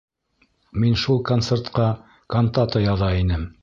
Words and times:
Мин 0.85 0.97
шул 1.03 1.21
концертҡа 1.33 1.87
кантата 2.37 2.87
яҙа 2.91 3.17
инем! 3.25 3.51